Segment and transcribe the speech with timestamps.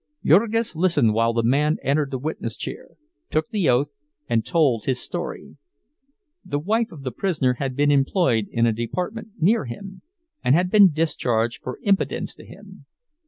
[0.25, 2.95] Jurgis listened while the man entered the witness chair,
[3.29, 3.91] took the oath,
[4.27, 5.57] and told his story.
[6.43, 10.01] The wife of the prisoner had been employed in a department near him,
[10.43, 12.87] and had been discharged for impudence to him.